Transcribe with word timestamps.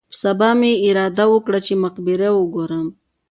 په 0.09 0.15
سبا 0.23 0.49
مې 0.59 0.71
اراده 0.87 1.25
وکړه 1.29 1.59
چې 1.65 1.73
مقبره 1.83 2.29
وګورم. 2.35 2.87